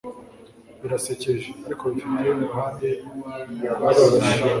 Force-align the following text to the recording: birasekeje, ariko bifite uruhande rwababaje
birasekeje, 0.81 1.49
ariko 1.65 1.83
bifite 1.93 2.27
uruhande 2.35 2.89
rwababaje 3.67 4.41